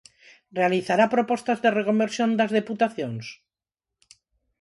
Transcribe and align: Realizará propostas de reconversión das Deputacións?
Realizará 0.59 1.05
propostas 1.15 1.59
de 1.63 1.73
reconversión 1.79 2.29
das 2.39 2.53
Deputacións? 2.57 3.25